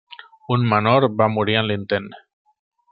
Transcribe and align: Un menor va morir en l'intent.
Un 0.55 0.63
menor 0.71 1.07
va 1.21 1.29
morir 1.35 1.61
en 1.63 1.71
l'intent. 1.73 2.13